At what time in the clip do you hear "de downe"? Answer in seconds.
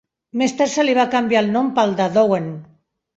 1.99-2.49